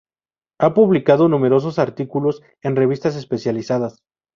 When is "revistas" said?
2.75-3.15